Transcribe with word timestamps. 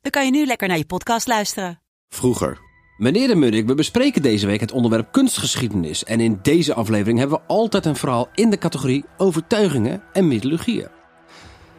dan 0.00 0.10
kan 0.10 0.24
je 0.24 0.30
nu 0.30 0.46
lekker 0.46 0.68
naar 0.68 0.78
je 0.78 0.86
podcast 0.86 1.26
luisteren. 1.26 1.80
Vroeger. 2.08 2.58
Meneer 2.96 3.28
de 3.28 3.34
Munnik, 3.34 3.66
we 3.66 3.74
bespreken 3.74 4.22
deze 4.22 4.46
week 4.46 4.60
het 4.60 4.72
onderwerp 4.72 5.12
kunstgeschiedenis. 5.12 6.04
En 6.04 6.20
in 6.20 6.38
deze 6.42 6.74
aflevering 6.74 7.18
hebben 7.18 7.38
we 7.38 7.46
altijd 7.46 7.86
een 7.86 7.96
verhaal 7.96 8.28
in 8.34 8.50
de 8.50 8.58
categorie 8.58 9.04
overtuigingen 9.16 10.02
en 10.12 10.28
mythologieën. 10.28 10.88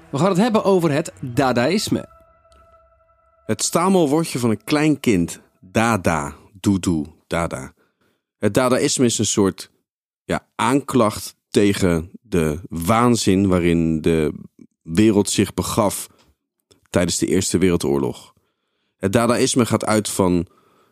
We 0.10 0.18
gaan 0.18 0.30
het 0.30 0.38
hebben 0.38 0.64
over 0.64 0.92
het 0.92 1.14
Dadaïsme. 1.22 2.06
Het 3.46 3.64
stamelwoordje 3.64 4.40
van 4.40 4.50
een 4.50 4.64
klein 4.64 5.00
kind. 5.00 5.40
Dada. 5.60 6.36
Doedoe. 6.54 7.06
Dada. 7.28 7.74
Het 8.38 8.54
Dadaïsme 8.54 9.06
is 9.06 9.18
een 9.18 9.26
soort 9.26 9.72
ja, 10.24 10.48
aanklacht 10.56 11.36
tegen 11.50 12.12
de 12.22 12.60
waanzin 12.70 13.48
waarin 13.48 14.02
de 14.02 14.34
wereld 14.82 15.30
zich 15.30 15.54
begaf 15.54 16.08
tijdens 16.92 17.18
de 17.18 17.26
Eerste 17.26 17.58
Wereldoorlog. 17.58 18.34
Het 18.98 19.14
Dadaïsme 19.14 19.66
gaat 19.66 19.86
uit 19.86 20.10
van 20.10 20.48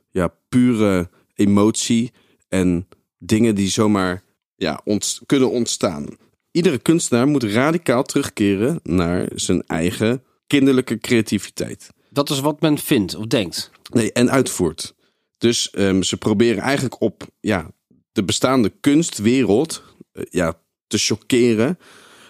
ja, 0.09 0.33
pure 0.49 1.09
emotie 1.35 2.11
en 2.47 2.87
dingen 3.17 3.55
die 3.55 3.69
zomaar 3.69 4.23
ja, 4.55 4.81
ont 4.83 5.21
kunnen 5.25 5.51
ontstaan. 5.51 6.05
Iedere 6.51 6.77
kunstenaar 6.77 7.27
moet 7.27 7.43
radicaal 7.43 8.03
terugkeren 8.03 8.79
naar 8.83 9.29
zijn 9.35 9.63
eigen 9.67 10.23
kinderlijke 10.47 10.97
creativiteit. 10.97 11.89
Dat 12.09 12.29
is 12.29 12.39
wat 12.39 12.61
men 12.61 12.77
vindt 12.77 13.15
of 13.15 13.25
denkt. 13.25 13.71
Nee, 13.89 14.11
en 14.11 14.31
uitvoert. 14.31 14.95
Dus 15.37 15.73
um, 15.77 16.03
ze 16.03 16.17
proberen 16.17 16.63
eigenlijk 16.63 17.01
op 17.01 17.27
ja, 17.39 17.71
de 18.11 18.23
bestaande 18.23 18.73
kunstwereld 18.79 19.83
uh, 20.13 20.23
ja, 20.29 20.61
te 20.87 20.97
chockeren. 20.97 21.77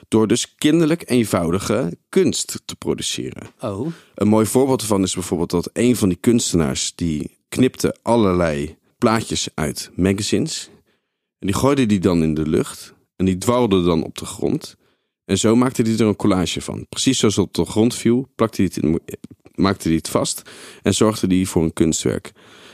Door 0.09 0.27
dus 0.27 0.55
kinderlijk 0.55 1.09
eenvoudige 1.09 1.97
kunst 2.09 2.61
te 2.65 2.75
produceren. 2.75 3.47
Oh. 3.59 3.88
Een 4.16 4.27
mooi 4.27 4.45
voorbeeld 4.45 4.81
ervan 4.81 5.03
is 5.03 5.13
bijvoorbeeld 5.13 5.49
dat 5.49 5.69
een 5.73 5.95
van 5.95 6.09
die 6.09 6.17
kunstenaars 6.17 6.95
die 6.95 7.38
knipte 7.49 7.95
allerlei 8.01 8.77
plaatjes 8.97 9.47
uit 9.53 9.91
magazines. 9.95 10.69
En 11.39 11.47
die 11.47 11.55
gooide 11.55 11.85
die 11.85 11.99
dan 11.99 12.23
in 12.23 12.33
de 12.33 12.47
lucht. 12.47 12.93
En 13.16 13.25
die 13.25 13.38
dwarrelde 13.38 13.83
dan 13.83 14.03
op 14.03 14.17
de 14.17 14.25
grond. 14.25 14.75
En 15.25 15.38
zo 15.38 15.55
maakte 15.55 15.81
hij 15.81 15.93
er 15.93 16.01
een 16.01 16.16
collage 16.16 16.61
van. 16.61 16.85
Precies 16.89 17.19
zoals 17.19 17.35
het 17.35 17.45
op 17.45 17.53
de 17.53 17.66
grond 17.66 17.95
viel, 17.95 18.31
plakte 18.35 18.61
hij 18.61 18.71
het 18.73 18.83
in, 18.83 18.99
maakte 19.55 19.88
hij 19.88 19.97
het 19.97 20.09
vast. 20.09 20.41
En 20.81 20.94
zorgde 20.94 21.35
hij 21.35 21.45
voor 21.45 21.63
een 21.63 21.73
kunstwerk. 21.73 22.31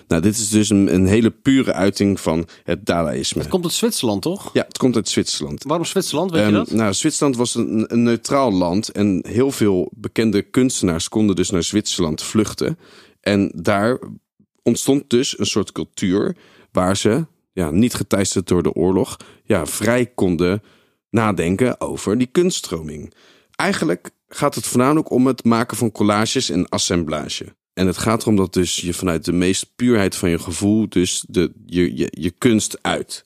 Nou, 0.07 0.21
dit 0.21 0.37
is 0.37 0.49
dus 0.49 0.69
een, 0.69 0.93
een, 0.93 1.05
hele 1.05 1.31
pure 1.31 1.73
uiting 1.73 2.19
van 2.19 2.47
het 2.63 2.85
Dadaïsme. 2.85 3.41
Het 3.41 3.49
komt 3.49 3.63
uit 3.63 3.73
Zwitserland, 3.73 4.21
toch? 4.21 4.49
Ja, 4.53 4.63
het 4.67 4.77
komt 4.77 4.95
uit 4.95 5.09
Zwitserland. 5.09 5.63
Waarom 5.63 5.85
Zwitserland, 5.85 6.31
weet 6.31 6.41
um, 6.41 6.47
je 6.47 6.53
dat? 6.53 6.71
Nou, 6.71 6.93
Zwitserland 6.93 7.35
was 7.35 7.55
een, 7.55 7.85
een, 7.87 8.03
neutraal 8.03 8.51
land 8.51 8.89
en 8.89 9.25
heel 9.27 9.51
veel 9.51 9.91
bekende 9.95 10.41
kunstenaars 10.41 11.09
konden 11.09 11.35
dus 11.35 11.49
naar 11.49 11.63
Zwitserland 11.63 12.21
vluchten. 12.21 12.79
En 13.21 13.51
daar 13.55 13.99
ontstond 14.63 15.09
dus 15.09 15.39
een 15.39 15.45
soort 15.45 15.71
cultuur 15.71 16.35
waar 16.71 16.97
ze, 16.97 17.25
ja, 17.53 17.71
niet 17.71 17.93
geteisterd 17.93 18.47
door 18.47 18.63
de 18.63 18.73
oorlog, 18.73 19.17
ja, 19.43 19.65
vrij 19.65 20.05
konden 20.05 20.63
nadenken 21.09 21.81
over 21.81 22.17
die 22.17 22.29
kunststroming. 22.31 23.13
Eigenlijk 23.55 24.09
gaat 24.27 24.55
het 24.55 24.65
voornamelijk 24.65 25.09
om 25.09 25.27
het 25.27 25.43
maken 25.43 25.77
van 25.77 25.91
collages 25.91 26.49
en 26.49 26.69
assemblage. 26.69 27.55
En 27.75 27.87
het 27.87 27.97
gaat 27.97 28.21
erom 28.21 28.35
dat 28.35 28.53
dus 28.53 28.75
je 28.75 28.93
vanuit 28.93 29.25
de 29.25 29.31
meest 29.31 29.75
puurheid 29.75 30.15
van 30.15 30.29
je 30.29 30.39
gevoel 30.39 30.89
dus 30.89 31.25
de, 31.27 31.51
je, 31.65 31.97
je, 31.97 32.07
je 32.11 32.31
kunst 32.31 32.77
uit. 32.81 33.23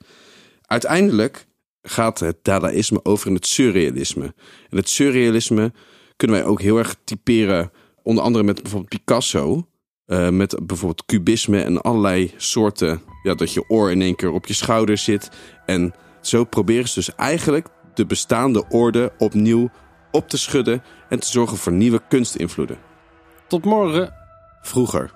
Uiteindelijk 0.61 1.47
gaat 1.81 2.19
het 2.19 2.37
dadaïsme 2.41 2.99
over 3.03 3.27
in 3.27 3.33
het 3.33 3.47
surrealisme. 3.47 4.33
En 4.69 4.77
het 4.77 4.89
surrealisme 4.89 5.71
kunnen 6.15 6.37
wij 6.37 6.45
ook 6.45 6.61
heel 6.61 6.77
erg 6.77 6.95
typeren, 7.03 7.71
onder 8.03 8.23
andere 8.23 8.43
met 8.43 8.61
bijvoorbeeld 8.61 8.89
Picasso. 8.89 9.67
Uh, 10.07 10.29
met 10.29 10.59
bijvoorbeeld 10.63 11.05
cubisme 11.05 11.61
en 11.61 11.81
allerlei 11.81 12.33
soorten. 12.37 13.01
Ja, 13.23 13.35
dat 13.35 13.53
je 13.53 13.69
oor 13.69 13.91
in 13.91 14.01
één 14.01 14.15
keer 14.15 14.31
op 14.31 14.45
je 14.45 14.53
schouder 14.53 14.97
zit. 14.97 15.29
En 15.65 15.93
zo 16.21 16.43
proberen 16.43 16.87
ze 16.87 16.93
dus 16.93 17.15
eigenlijk 17.15 17.67
de 17.93 18.05
bestaande 18.05 18.65
orde 18.69 19.11
opnieuw 19.17 19.69
op 20.11 20.29
te 20.29 20.37
schudden. 20.37 20.83
En 21.09 21.19
te 21.19 21.27
zorgen 21.27 21.57
voor 21.57 21.71
nieuwe 21.71 22.01
kunstinvloeden. 22.07 22.77
Tot 23.47 23.65
morgen. 23.65 24.18
Vroeger. 24.61 25.11